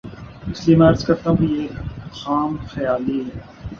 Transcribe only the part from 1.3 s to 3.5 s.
کہ یہ ایک خام خیالی ہے۔